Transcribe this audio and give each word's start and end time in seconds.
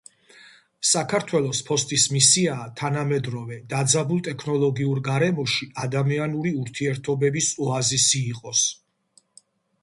საქართველოს 0.91 1.59
ფოსტის 1.65 2.05
მისიაა 2.13 2.65
თანამედროვე 2.81 3.57
დაძაბულ 3.73 4.23
ტექნოლოგიურ 4.29 5.03
გარემოში, 5.09 5.69
ადამიანური 5.85 6.55
ურთიერთობების 6.63 7.53
ოაზისი 7.67 8.25
იყოს. 8.33 8.65